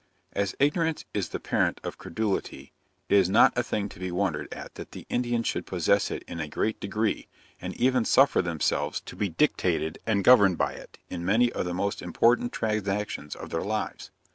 As 0.33 0.55
ignorance 0.59 1.05
is 1.13 1.29
the 1.29 1.39
parent 1.39 1.79
of 1.83 1.99
credulity, 1.99 2.73
it 3.07 3.13
is 3.17 3.29
not 3.29 3.55
a 3.55 3.61
thing 3.61 3.87
to 3.89 3.99
be 3.99 4.09
wondered 4.09 4.51
at 4.51 4.73
that 4.73 4.93
the 4.93 5.05
Indians 5.11 5.45
should 5.45 5.67
possess 5.67 6.09
it 6.09 6.23
in 6.27 6.39
a 6.39 6.47
great 6.47 6.79
degree, 6.79 7.27
and 7.61 7.75
even 7.75 8.03
suffer 8.03 8.41
themselves 8.41 8.99
to 9.01 9.15
be 9.15 9.29
dictated 9.29 9.99
and 10.07 10.23
governed 10.23 10.57
by 10.57 10.73
it 10.73 10.97
in 11.11 11.23
many 11.23 11.51
of 11.51 11.65
the 11.65 11.75
most 11.75 12.01
important 12.01 12.51
transactions 12.51 13.35
of 13.35 13.51
their 13.51 13.61
lives. 13.61 14.09